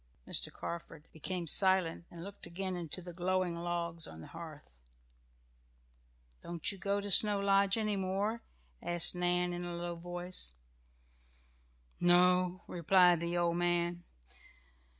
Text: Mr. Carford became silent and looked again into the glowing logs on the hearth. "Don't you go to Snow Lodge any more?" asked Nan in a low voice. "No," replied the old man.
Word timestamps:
Mr. 0.27 0.51
Carford 0.51 1.07
became 1.13 1.45
silent 1.45 2.05
and 2.09 2.23
looked 2.23 2.47
again 2.47 2.75
into 2.75 3.03
the 3.03 3.13
glowing 3.13 3.55
logs 3.59 4.07
on 4.07 4.19
the 4.19 4.29
hearth. 4.29 4.75
"Don't 6.41 6.71
you 6.71 6.79
go 6.79 6.99
to 6.99 7.11
Snow 7.11 7.39
Lodge 7.39 7.77
any 7.77 7.95
more?" 7.95 8.41
asked 8.81 9.13
Nan 9.13 9.53
in 9.53 9.63
a 9.63 9.75
low 9.75 9.95
voice. 9.95 10.55
"No," 11.99 12.63
replied 12.65 13.19
the 13.19 13.37
old 13.37 13.57
man. 13.57 14.03